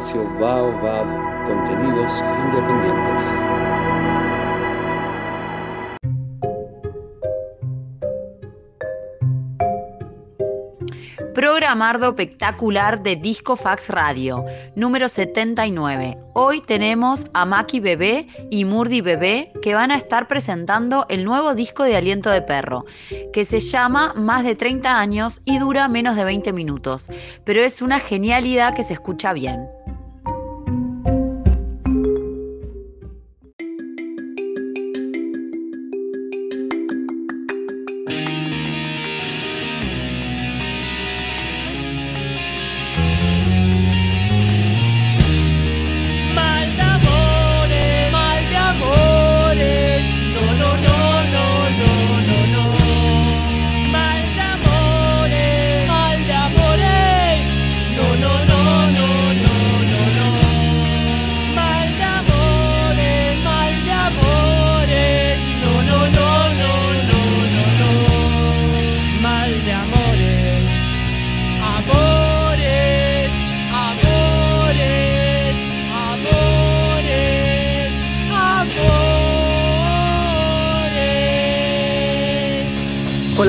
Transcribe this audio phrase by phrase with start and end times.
[0.00, 1.06] Espacio Baobab
[1.46, 3.22] Contenidos Independientes.
[11.34, 16.16] Programardo espectacular de Disco Fax Radio, número 79.
[16.32, 21.54] Hoy tenemos a Maki Bebé y Murdi Bebé que van a estar presentando el nuevo
[21.54, 22.86] disco de Aliento de Perro,
[23.34, 27.10] que se llama Más de 30 años y dura menos de 20 minutos,
[27.44, 29.68] pero es una genialidad que se escucha bien.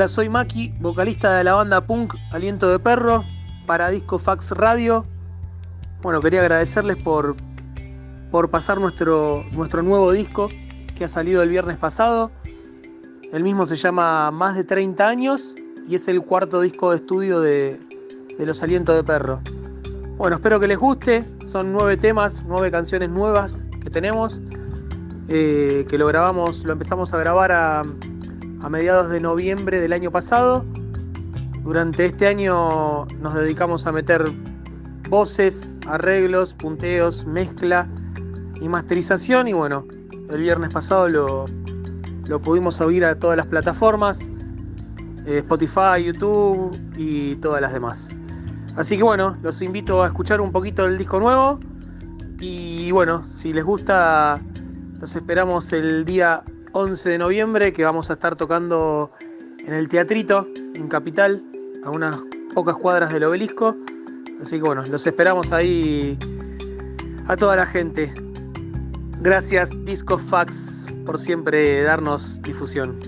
[0.08, 3.24] Soy Maki, vocalista de la banda punk Aliento de Perro
[3.66, 5.06] para Disco Fax Radio.
[6.02, 7.36] Bueno, quería agradecerles por,
[8.30, 10.48] por pasar nuestro, nuestro nuevo disco
[10.96, 12.32] que ha salido el viernes pasado.
[13.32, 15.54] El mismo se llama Más de 30 años
[15.88, 17.78] y es el cuarto disco de estudio de,
[18.40, 19.40] Los Alientos de Perro.
[20.16, 21.24] Bueno, espero que les guste.
[21.44, 24.40] Son nueve temas, nueve canciones nuevas que tenemos.
[25.28, 27.82] Eh, que lo grabamos, lo empezamos a grabar a,
[28.62, 30.64] a mediados de noviembre del año pasado.
[31.62, 34.24] Durante este año nos dedicamos a meter
[35.08, 37.88] voces, arreglos, punteos, mezcla
[38.60, 39.84] y masterización y bueno,
[40.30, 41.44] el viernes pasado lo,
[42.26, 44.30] lo pudimos oír a todas las plataformas,
[45.26, 48.14] eh, Spotify, YouTube y todas las demás.
[48.76, 51.58] Así que bueno, los invito a escuchar un poquito del disco nuevo
[52.38, 54.40] y bueno, si les gusta,
[55.00, 59.10] los esperamos el día 11 de noviembre que vamos a estar tocando
[59.66, 61.42] en el Teatrito, en Capital,
[61.84, 62.16] a unas
[62.54, 63.76] pocas cuadras del obelisco.
[64.40, 66.18] Así que bueno, los esperamos ahí
[67.28, 68.12] a toda la gente.
[69.20, 72.98] Gracias Disco Fax por siempre darnos difusión.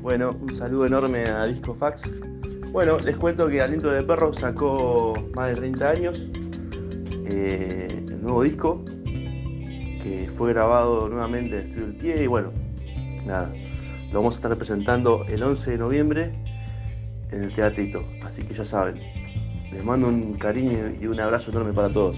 [0.00, 2.08] Bueno, un saludo enorme a Disco Fax.
[2.70, 6.28] Bueno, les cuento que Aliento de Perro sacó más de 30 años
[7.26, 8.84] eh, el nuevo disco
[10.04, 12.52] que fue grabado nuevamente en Estudio El Pie y bueno,
[13.26, 13.52] nada,
[14.12, 16.32] lo vamos a estar presentando el 11 de noviembre
[17.32, 19.00] en el Teatrito, así que ya saben,
[19.72, 22.16] les mando un cariño y un abrazo enorme para todos.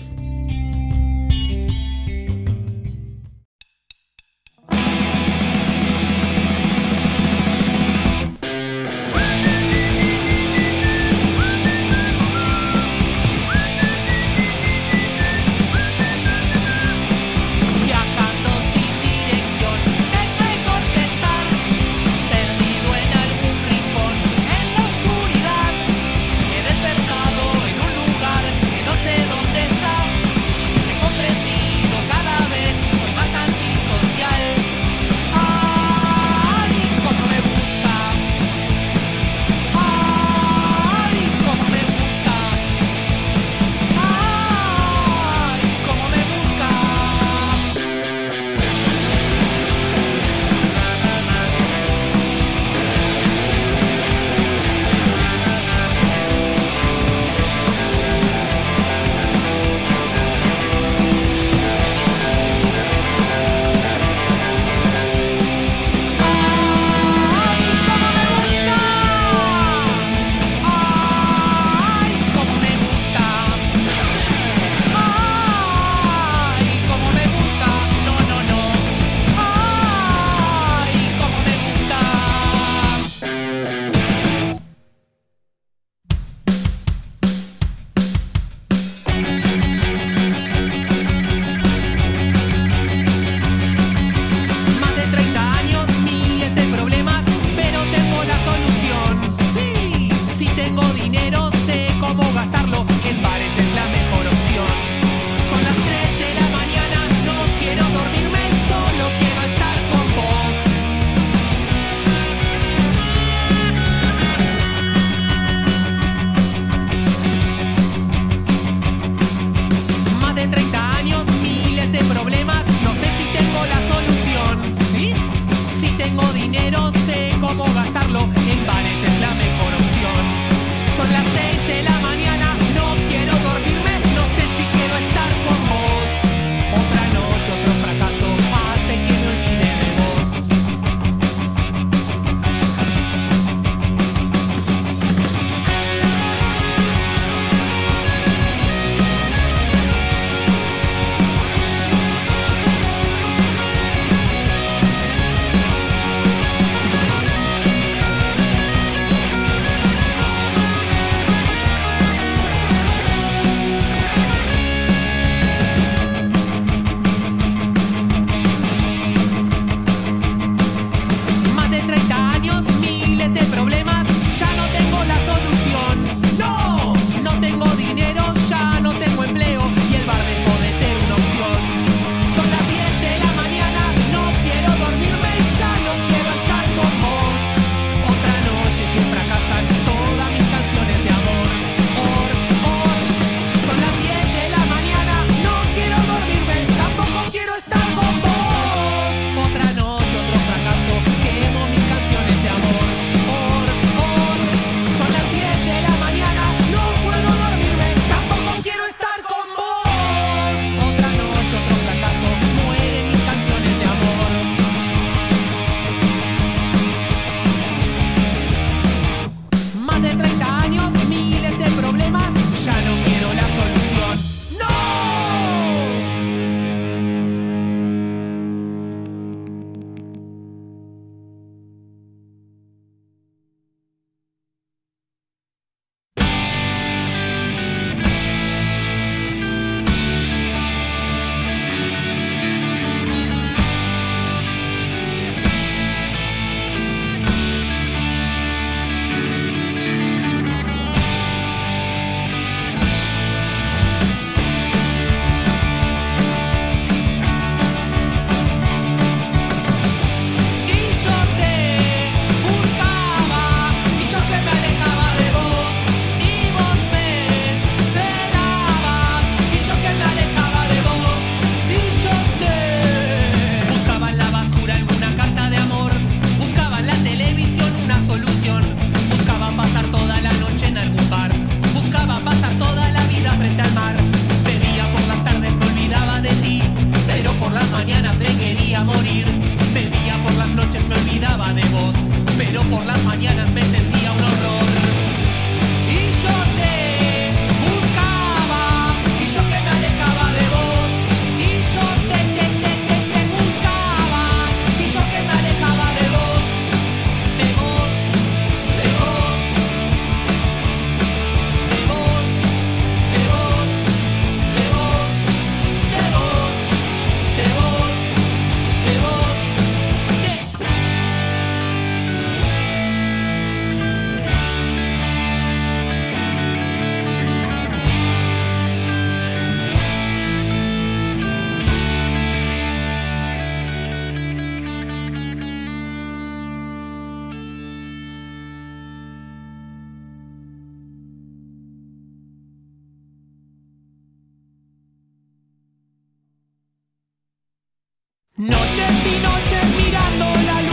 [348.36, 350.63] Noches y noches mirando la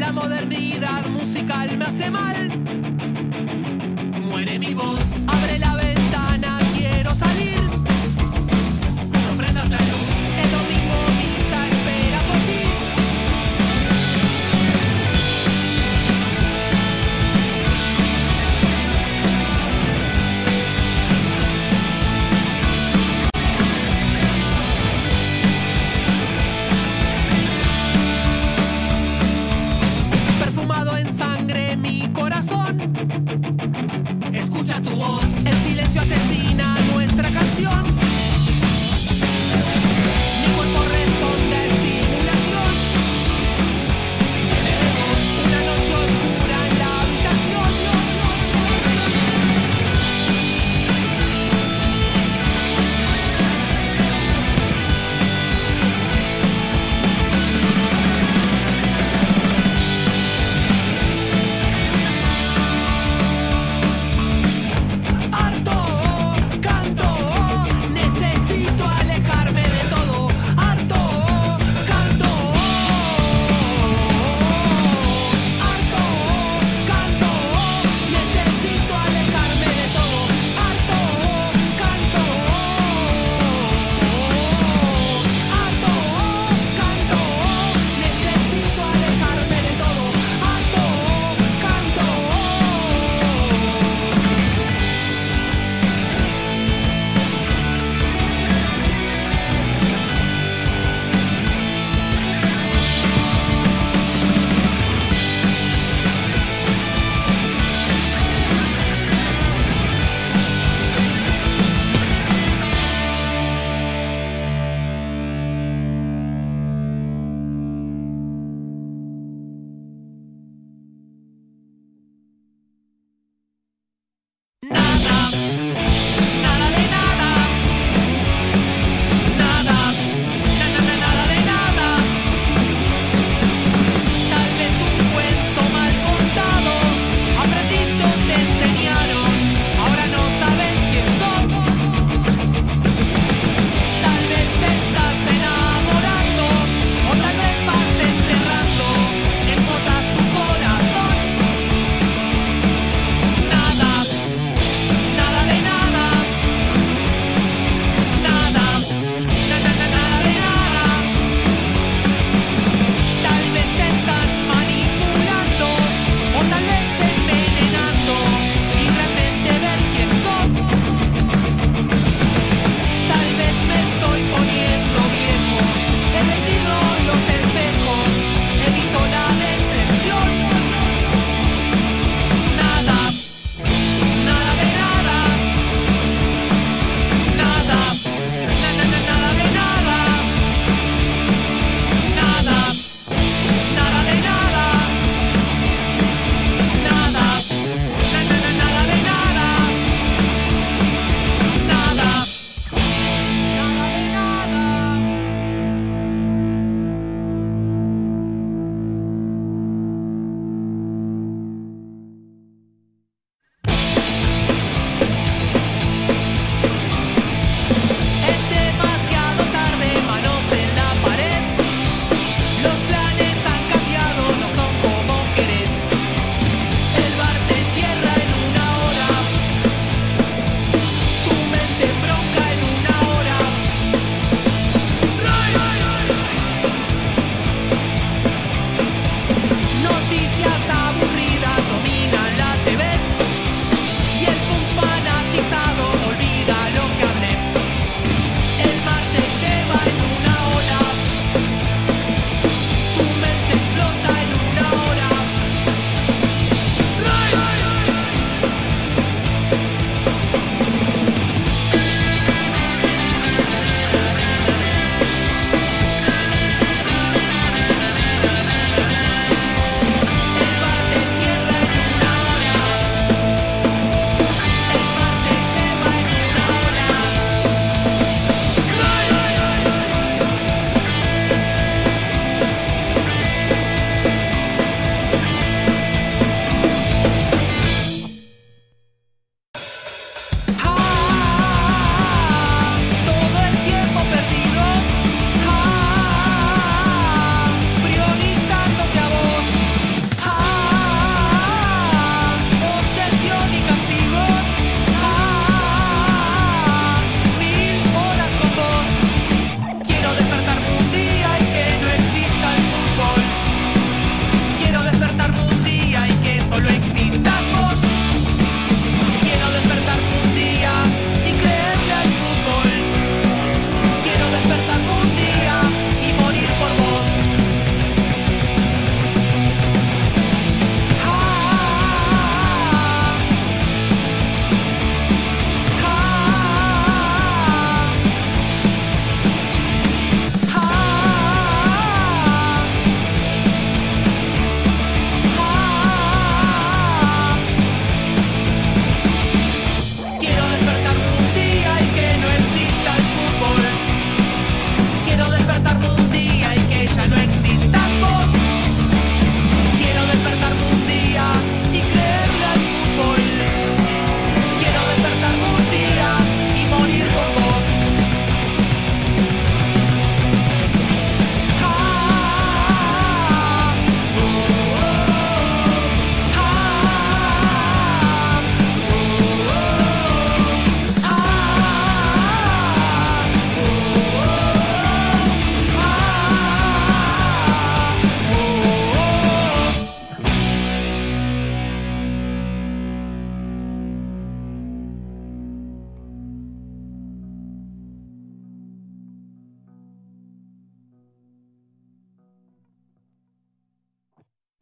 [0.00, 2.48] la modernidad musical me hace mal.
[4.22, 7.59] Muere mi voz, abre la ventana, quiero salir.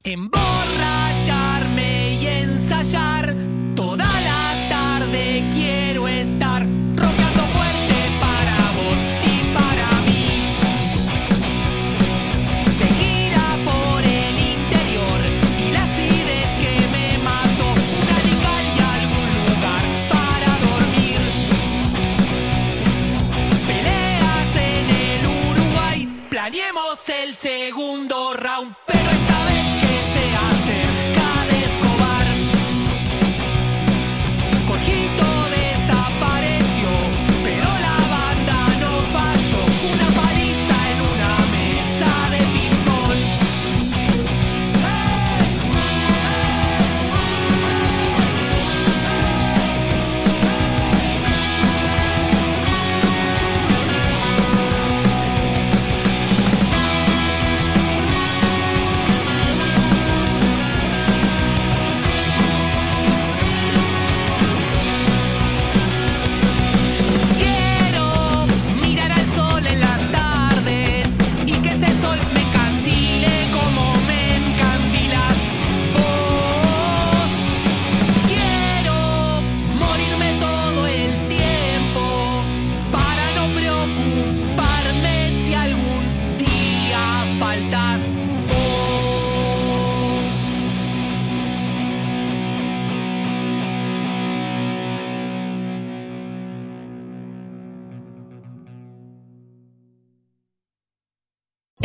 [0.09, 0.68] in border.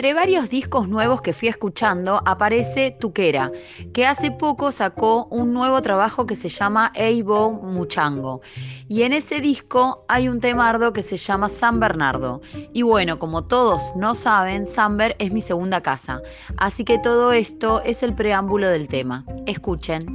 [0.00, 3.52] Entre varios discos nuevos que fui escuchando aparece Tuquera,
[3.92, 8.40] que hace poco sacó un nuevo trabajo que se llama Eibo Muchango.
[8.88, 12.40] Y en ese disco hay un temardo que se llama San Bernardo.
[12.72, 16.22] Y bueno, como todos no saben, Samber es mi segunda casa.
[16.56, 19.26] Así que todo esto es el preámbulo del tema.
[19.44, 20.06] Escuchen.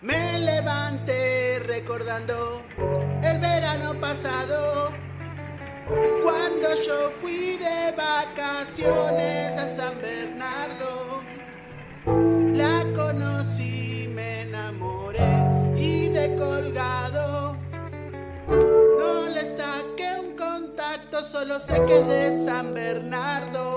[0.00, 2.62] Me levanté recordando
[3.24, 4.92] el verano pasado,
[6.22, 11.22] cuando yo fui de vacaciones a San Bernardo.
[12.54, 15.20] La conocí, me enamoré
[15.76, 17.56] y de colgado.
[18.48, 23.68] No le saqué un contacto, solo sé que de San Bernardo.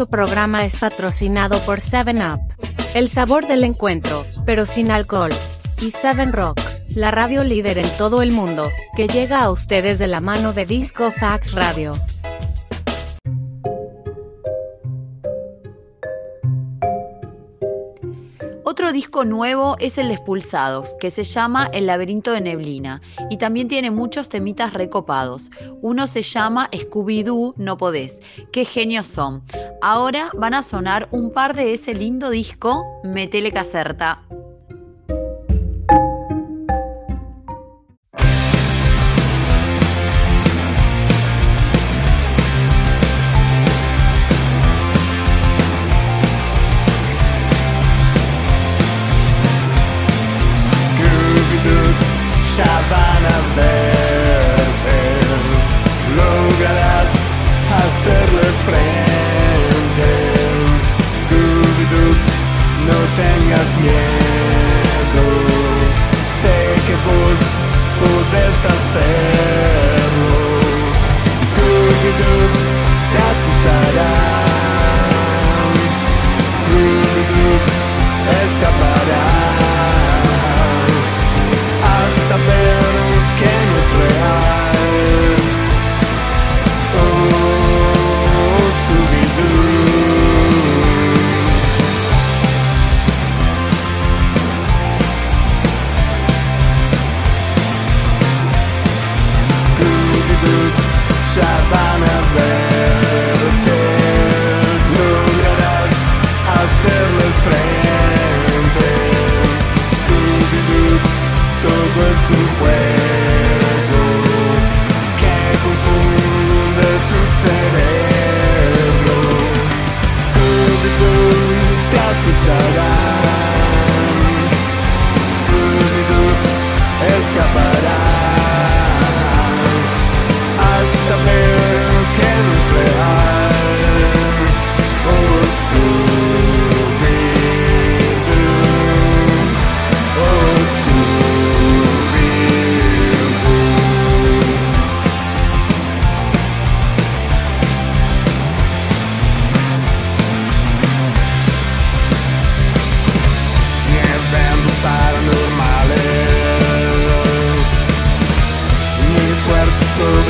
[0.00, 2.40] Hermoso programa es patrocinado por 7up.
[2.94, 5.30] El sabor del encuentro, pero sin alcohol.
[5.82, 6.58] Y 7 Rock,
[6.96, 10.64] la radio líder en todo el mundo, que llega a ustedes de la mano de
[10.64, 11.92] Disco Fax Radio.
[18.64, 23.36] Otro disco nuevo es el de Expulsados, que se llama El laberinto de neblina, y
[23.36, 25.50] también tiene muchos temitas recopados.
[25.82, 28.22] Uno se llama Scooby-Doo No Podés.
[28.52, 29.42] ¡Qué genios son!
[29.82, 34.22] Ahora van a sonar un par de ese lindo disco, Metele Caserta.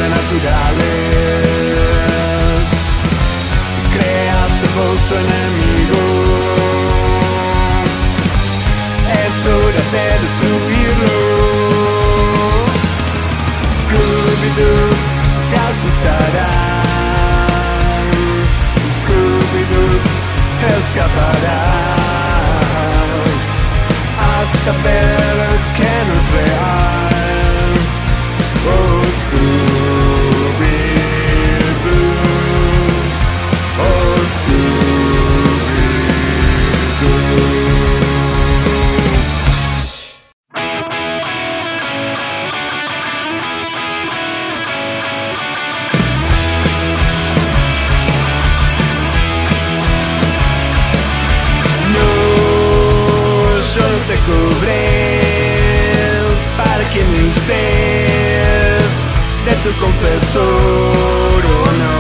[0.01, 0.89] Sobrenaturales.
[3.95, 6.03] Creaste vos tu enemigo.
[9.25, 11.17] Es hora de destruirlo.
[13.81, 14.91] Scooby-Doo
[15.51, 16.91] te asustarán
[19.01, 19.97] Scooby-Doo
[20.79, 21.61] escaparás.
[24.31, 27.10] Hasta ver que no es real.
[29.03, 30.30] Oh, Scooby-Doo.
[59.71, 61.97] Tu confesor o no.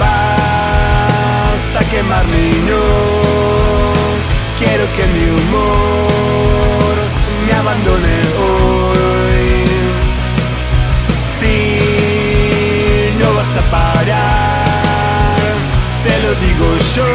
[0.00, 2.84] Vas a quemarme y no
[4.58, 6.94] quiero que mi humor
[7.46, 9.46] me abandone hoy.
[11.38, 11.56] Si
[13.20, 15.40] no vas a parar,
[16.04, 17.10] te lo digo yo.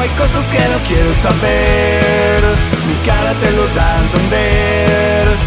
[0.00, 2.40] Hay cosas que no quiero saber,
[2.88, 5.41] mi cara te lo da a entender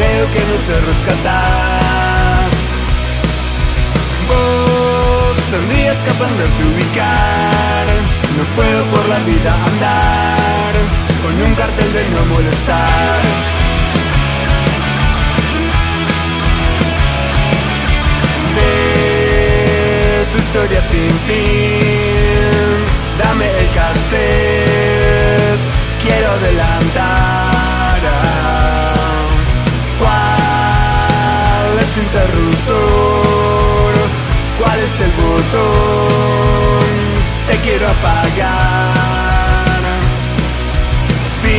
[0.00, 2.52] veo que no te rescatas.
[4.30, 7.86] Vos tendrías que aprenderte a ubicar,
[8.36, 10.72] no puedo por la vida andar
[11.22, 13.50] con un cartel de no molestar.
[20.50, 22.10] historia sin fin.
[23.18, 25.19] Dame el cassette,
[35.04, 36.84] el botón?
[37.48, 38.90] Te quiero apagar.
[41.40, 41.58] Si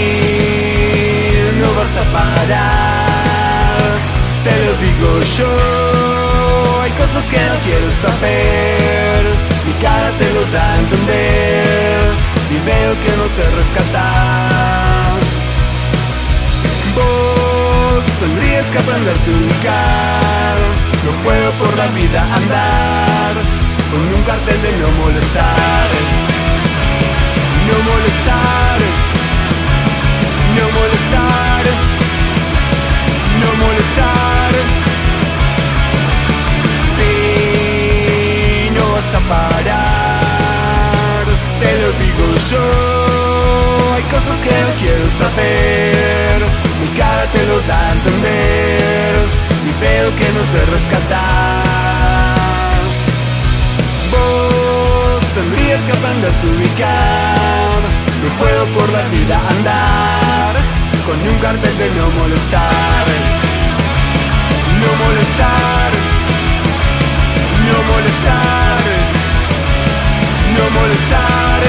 [1.60, 3.80] no vas a parar,
[4.44, 5.52] te lo digo yo.
[6.84, 9.22] Hay cosas que no quiero saber.
[9.66, 12.04] Mi cara te lo da a entender
[12.50, 15.22] y veo que no te rescatas.
[16.96, 17.41] Vos
[18.22, 20.58] tendrías que aprenderte a ubicar.
[21.06, 23.34] No puedo por la vida andar
[23.92, 25.90] con un cartel de no molestar.
[27.68, 28.80] No molestar.
[30.58, 31.64] No molestar.
[33.42, 34.52] No molestar.
[36.96, 41.24] Si no vas a parar,
[41.60, 42.66] te lo digo yo.
[43.96, 46.71] Hay cosas que no quiero saber.
[47.34, 49.14] Te lo da a entender.
[49.68, 51.62] Y veo que no te rescatas.
[54.12, 57.80] Vos tendrías que aprender a ubicar.
[58.24, 60.56] No puedo por la vida andar
[61.06, 63.06] con un cartel de no molestar.
[64.82, 65.92] No molestar.
[67.68, 68.82] No molestar.
[70.56, 71.62] No molestar.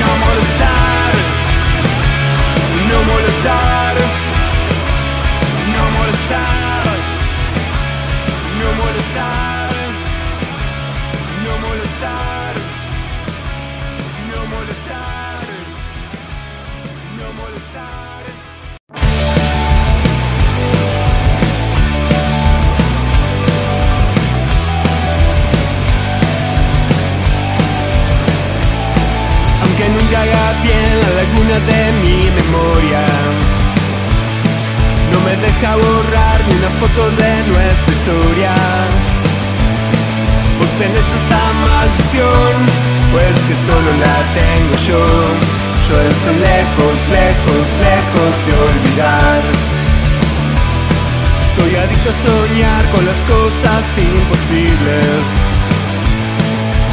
[0.00, 0.83] No molestar.
[2.94, 3.96] No molestar.
[5.74, 6.84] No molestar.
[8.60, 9.72] No molestar.
[11.44, 12.54] No molestar.
[14.30, 15.42] No molestar.
[17.18, 18.22] No molestar.
[29.62, 32.63] Aunque nunca haga bien la laguna de mi memoria
[35.60, 38.54] deja borrar ni una foto de nuestra historia.
[40.58, 42.54] Vos tenés esa maldición
[43.12, 45.04] Pues que solo la tengo yo.
[45.88, 49.42] Yo estoy lejos, lejos, lejos de olvidar.
[51.56, 55.22] Soy adicto a soñar con las cosas imposibles.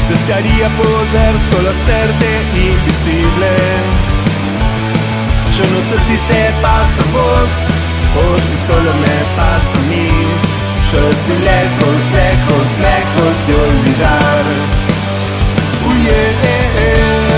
[0.09, 3.49] Desearía poder solo hacerte invisible.
[5.55, 7.80] Yo no sé si te pasa a vos
[8.13, 10.07] O si solo me pasa a mí
[10.91, 14.43] Yo estoy lejos, lejos, lejos de olvidar
[15.87, 17.31] Uy, eh, eh, eh.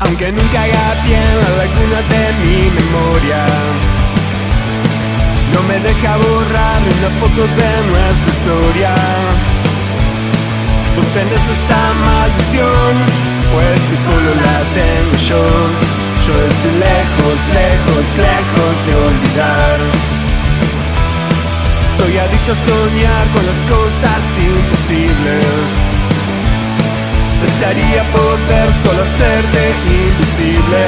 [0.00, 3.93] Aunque nunca haga bien la laguna de mi memoria
[5.54, 7.10] No me deja borrar ni una
[7.62, 8.94] de nuestra historia.
[10.96, 12.92] Vos tenés esa maldición
[13.52, 15.44] Pues que solo la tengo yo.
[16.26, 19.78] Yo estoy lejos, lejos, lejos de olvidar.
[21.98, 25.70] Soy adicto a soñar con las cosas imposibles.
[27.42, 29.62] Desearía poder solo hacerte
[30.02, 30.82] invisible.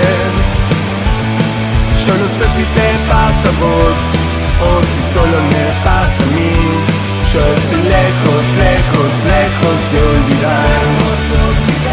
[2.04, 4.25] Yo no sé si te pasa a vos
[4.60, 6.52] O si solo me pasa a mí.
[7.32, 10.82] Yo estoy lejos, lejos, lejos de olvidar.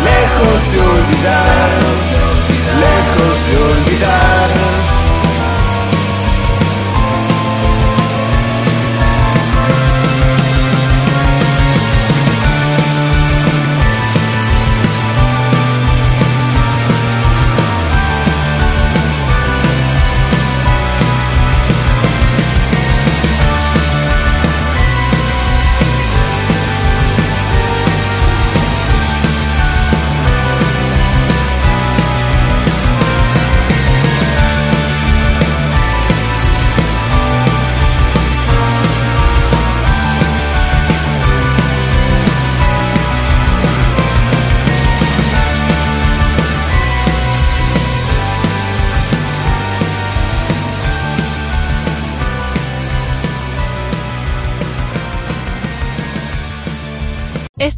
[0.10, 1.70] Lejos de olvidar.
[2.84, 4.93] Lejos de olvidar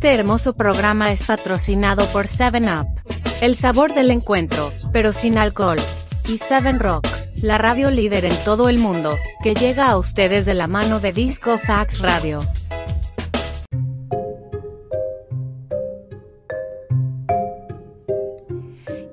[0.05, 2.85] Este hermoso programa es patrocinado por 7up.
[3.41, 5.79] El sabor del encuentro, pero sin alcohol.
[6.27, 7.07] Y 7 Rock,
[7.41, 11.11] la radio líder en todo el mundo, que llega a ustedes de la mano de
[11.11, 12.39] Disco Fax Radio.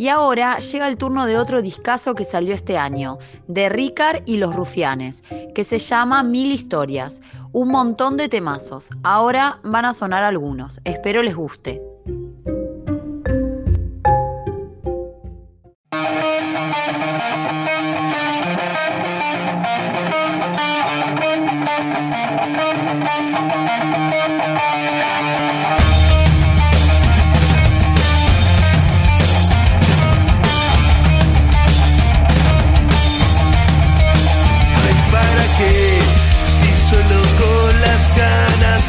[0.02, 4.38] Y ahora llega el turno de otro discazo que salió este año, de Ricard y
[4.38, 5.22] los Rufianes,
[5.54, 7.22] que se llama Mil Historias.
[7.54, 8.88] Un montón de temazos.
[9.02, 10.80] Ahora van a sonar algunos.
[10.84, 11.82] Espero les guste.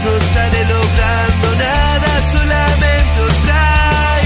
[0.03, 3.63] no estaré logrando nada, solamente otra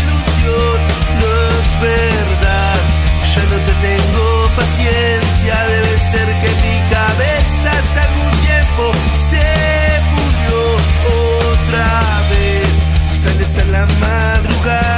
[0.04, 0.78] ilusión.
[1.20, 2.80] No es verdad,
[3.34, 5.56] ya no te tengo paciencia.
[5.68, 8.92] Debe ser que mi cabeza hace algún tiempo
[9.30, 9.48] se
[10.14, 10.60] pudrió
[11.52, 11.90] otra
[12.32, 12.72] vez.
[13.10, 14.97] Sales a la madrugada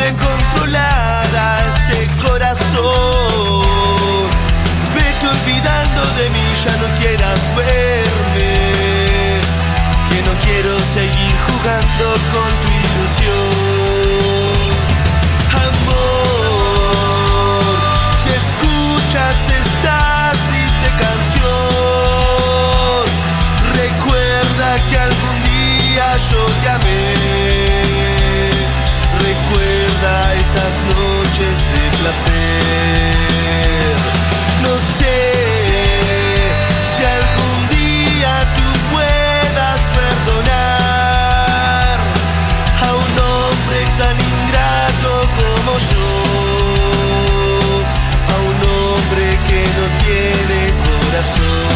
[0.00, 0.14] puede
[1.68, 2.80] este corazón.
[4.94, 8.52] Vete olvidando de mí, ya no quieras verme.
[10.08, 13.50] Que no quiero seguir jugando con tu ilusión.
[15.68, 17.02] Amor,
[18.22, 19.98] si escuchas esta
[20.48, 21.50] triste canción,
[23.74, 26.99] recuerda que algún día yo te amé.
[32.02, 32.14] No
[34.96, 35.18] sé
[36.96, 41.98] si algún día tú puedas perdonar
[42.80, 46.08] a un hombre tan ingrato como yo,
[48.28, 51.69] a un hombre que no tiene corazón.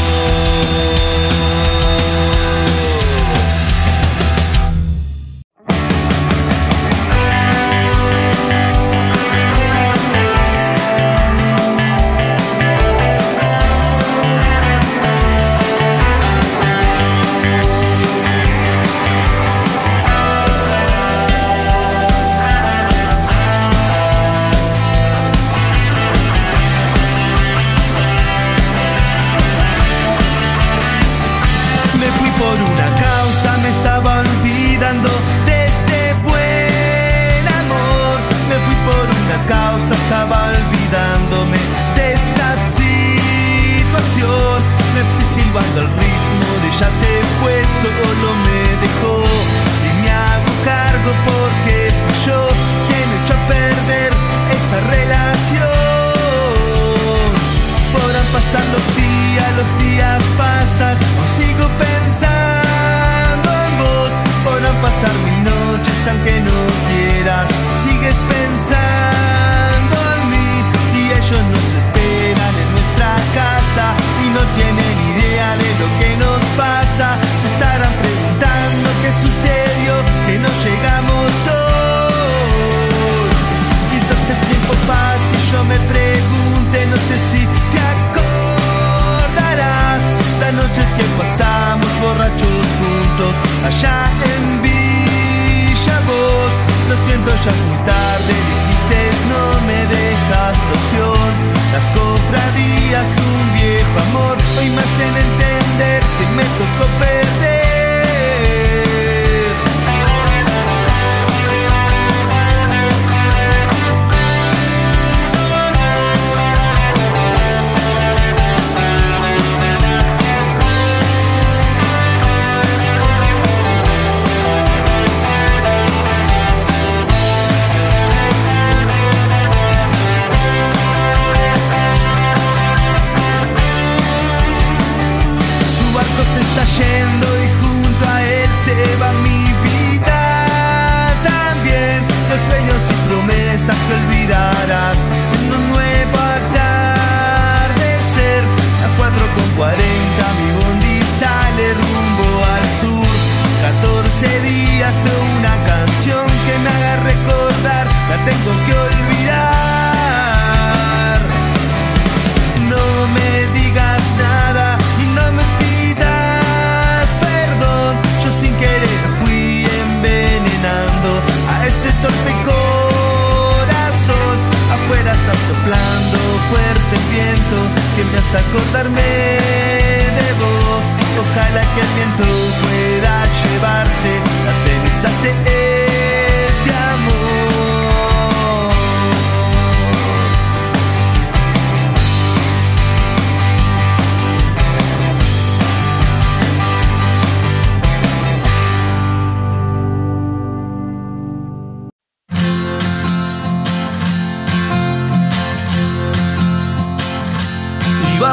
[45.54, 49.22] cuando el ritmo de ella se fue solo me dejó
[49.86, 52.48] y me hago cargo porque fui yo
[52.88, 54.12] quien echó a perder
[54.58, 55.70] esta relación.
[57.92, 64.12] Podrán pasar los días, los días pasan, aún sigo pensando en vos.
[64.42, 66.58] Podrán pasar mis noches aunque no
[66.90, 67.48] quieras,
[67.80, 69.73] sigues pensando.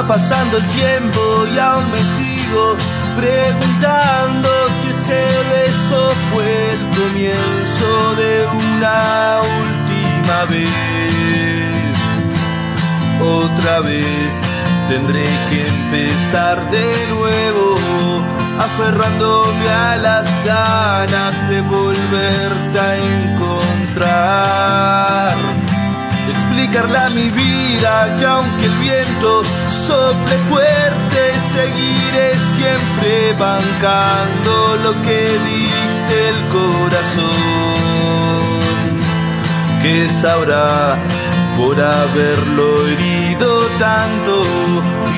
[0.08, 2.76] Pasando el tiempo y aún me sigo
[3.16, 4.50] preguntando
[4.82, 11.96] si ese beso fue el comienzo de una última vez.
[13.22, 14.42] Otra vez
[14.90, 17.76] tendré que empezar de nuevo,
[18.60, 24.52] aferrándome a las ganas de volverte a encontrar
[27.14, 36.48] mi vida que aunque el viento sople fuerte, seguiré siempre bancando lo que dicte el
[36.48, 37.28] corazón,
[39.82, 40.98] que sabrá
[41.58, 44.44] por haberlo herido tanto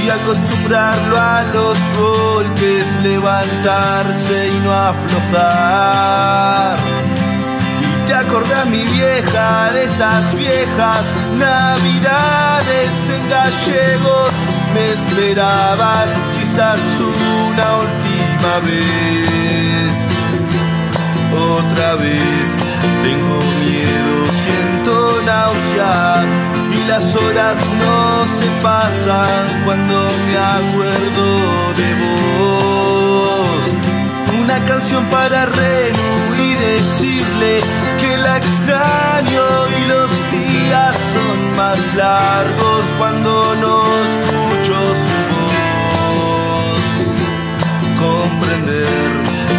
[0.04, 6.24] y acostumbrarlo a los golpes, levantarse y no aflojar.
[8.14, 11.04] ¿Te acordás mi vieja de esas viejas
[11.36, 14.30] navidades en gallegos?
[14.72, 19.96] Me esperabas quizás una última vez.
[21.58, 22.50] Otra vez
[23.02, 26.30] tengo miedo, siento náuseas
[26.72, 32.54] y las horas no se pasan cuando me acuerdo de vos
[34.44, 37.62] una canción para Renu y decirle
[38.38, 39.46] extraño
[39.78, 43.76] y los días son más largos cuando no
[44.08, 44.76] escucho
[45.06, 46.84] su voz.
[48.00, 49.10] Comprender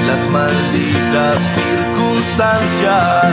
[0.09, 3.33] las malditas circunstancias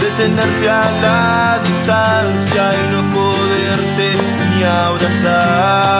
[0.00, 4.08] de tenerte a la distancia y no poderte
[4.50, 5.90] ni abrazar.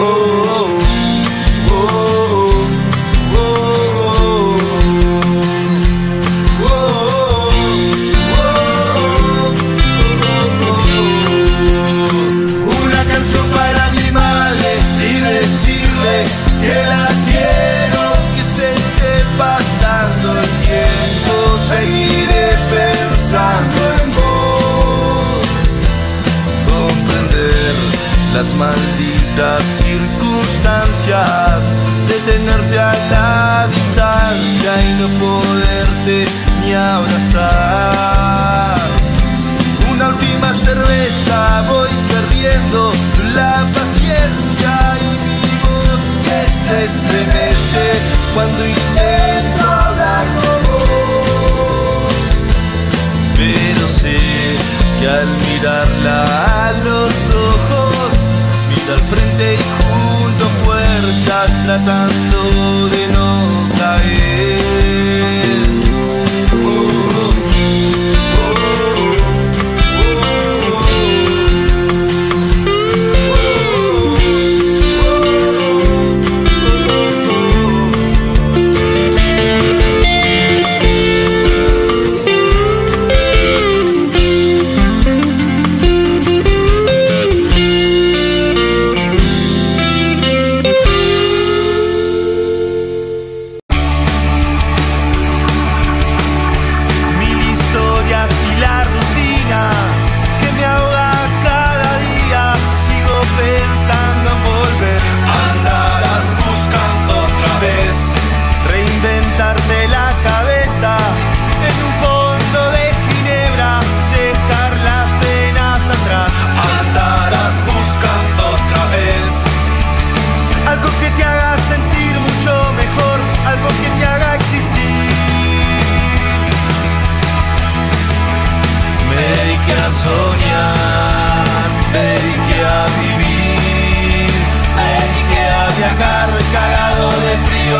[0.00, 0.47] Oh,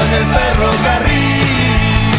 [0.09, 2.15] en el ferrocarril,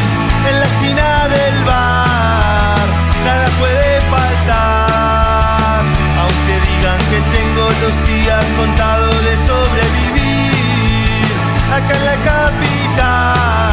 [0.48, 2.88] en la esquina del bar,
[3.26, 5.82] nada puede faltar,
[6.22, 11.26] aunque digan que tengo los días contados de sobrevivir,
[11.74, 13.69] acá en la capital,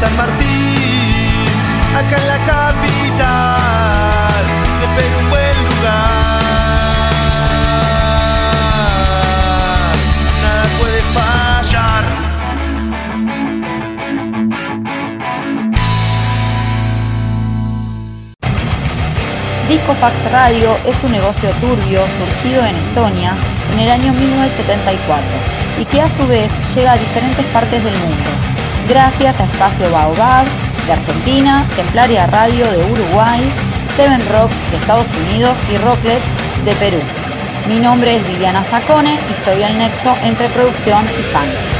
[0.00, 1.46] San Martín,
[1.94, 3.20] acá en la capital,
[4.78, 6.40] me espera un buen lugar.
[10.42, 12.04] Nada puede fallar.
[19.68, 23.36] Discofax Radio es un negocio turbio surgido en Estonia
[23.74, 25.26] en el año 1974
[25.78, 28.30] y que a su vez llega a diferentes partes del mundo,
[28.90, 30.44] gracias a Espacio Baobab
[30.84, 33.40] de Argentina, Templaria Radio de Uruguay,
[33.96, 36.20] Seven Rock de Estados Unidos y Rocklet
[36.64, 36.98] de Perú.
[37.68, 41.79] Mi nombre es Viviana Sacone y soy el nexo entre producción y fans.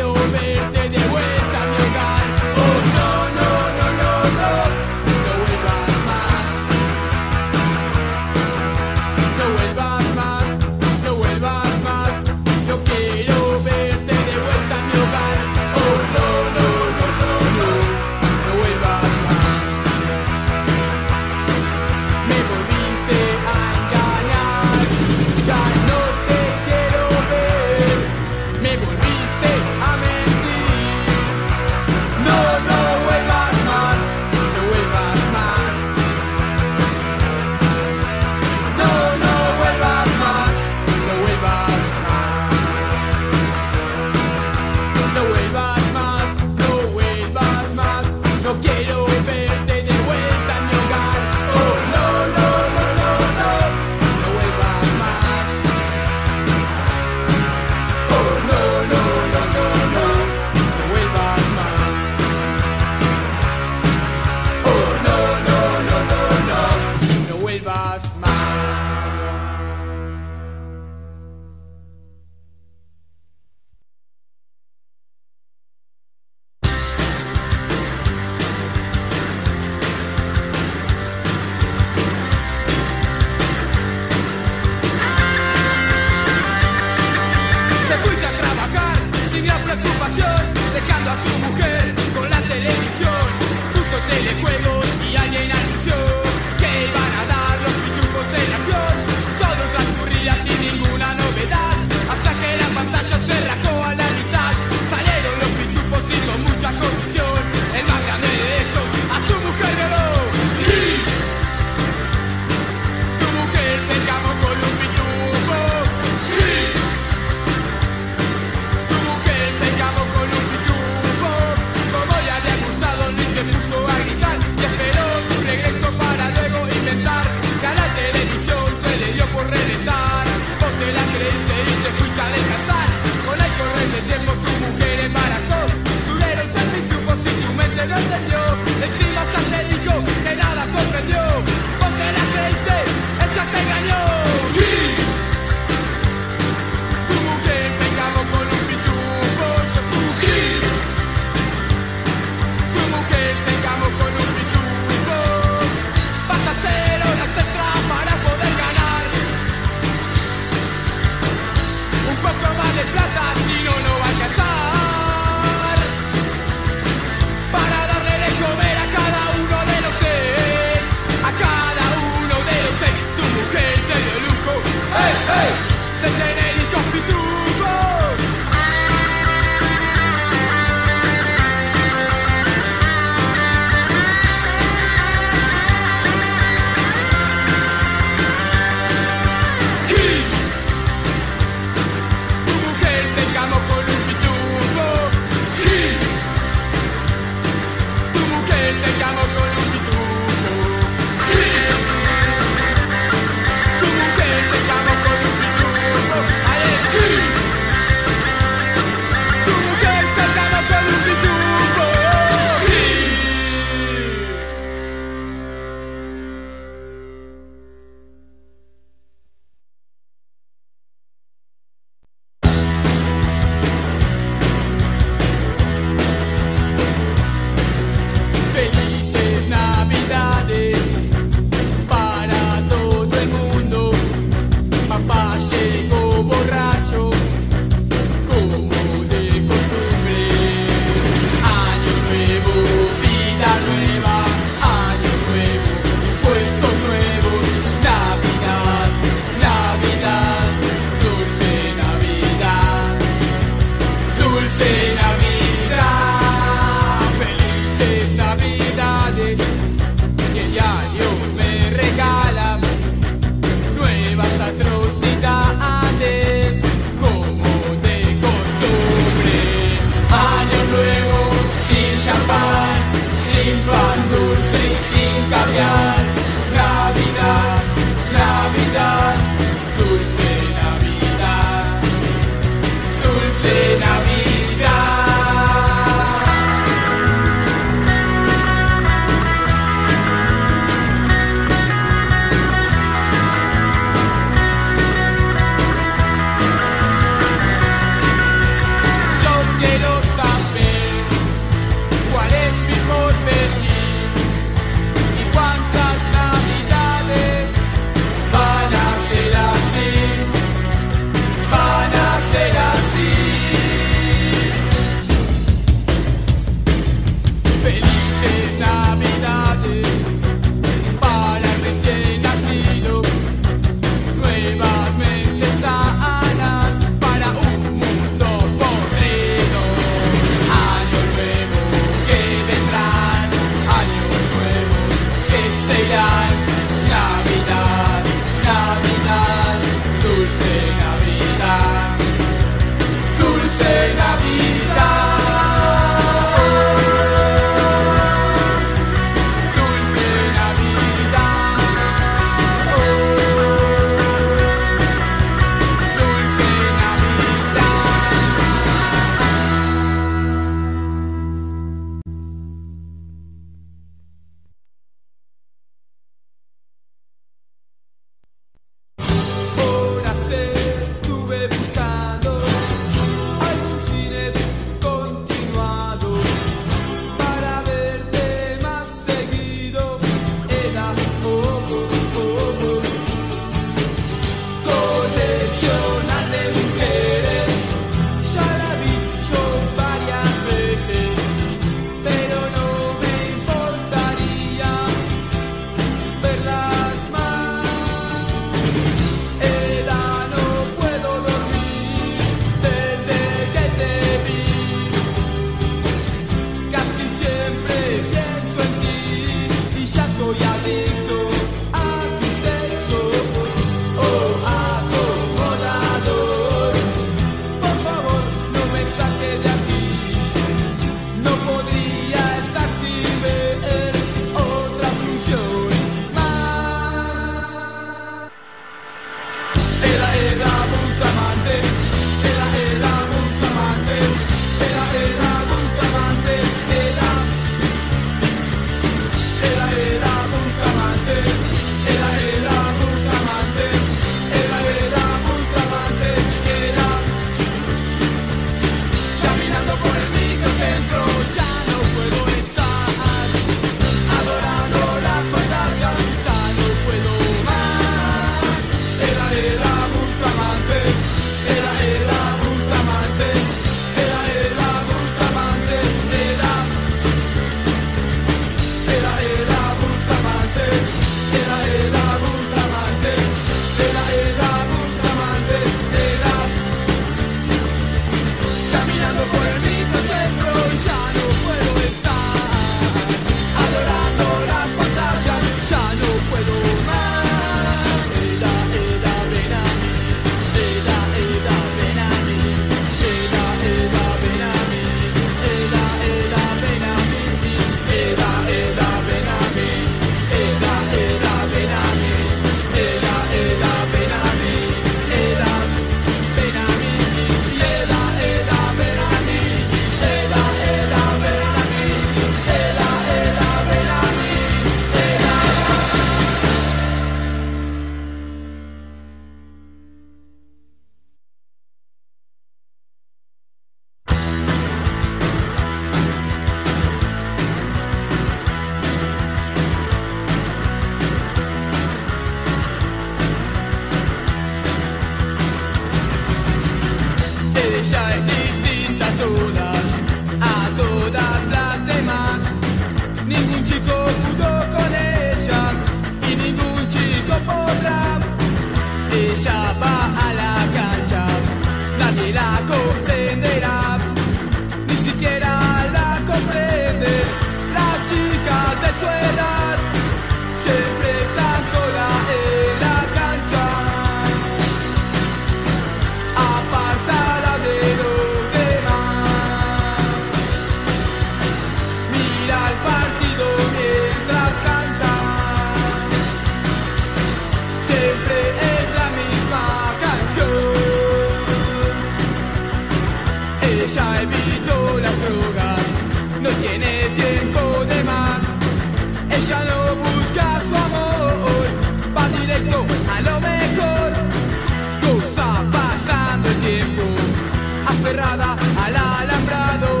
[599.24, 600.00] Alambrado.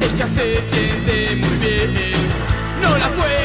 [0.00, 2.12] Ella se siente muy bien,
[2.82, 3.41] no la puede